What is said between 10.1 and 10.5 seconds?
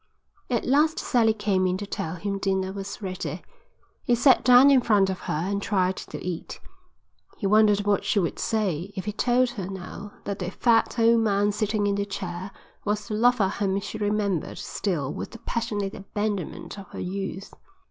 that the